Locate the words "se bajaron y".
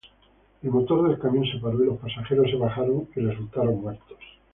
2.49-3.19